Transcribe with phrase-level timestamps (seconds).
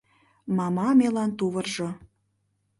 [0.57, 1.89] Мама мелан тувыржо